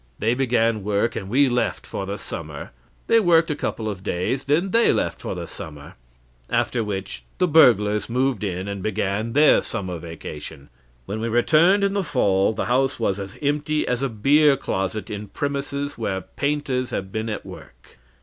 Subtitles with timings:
[0.17, 2.71] They began work, and we left for the summer.
[3.05, 5.93] They worked a couple of days; then they left for the summer.
[6.49, 10.69] After which the burglars moved in, and began their summer vacation.
[11.05, 15.11] When we returned in the fall, the house was as empty as a beer closet
[15.11, 17.99] in premises where painters have been at work.